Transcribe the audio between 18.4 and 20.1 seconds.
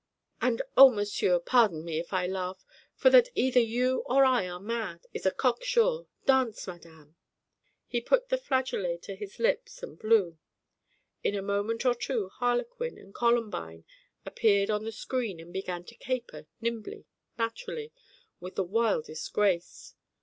the wildest grace.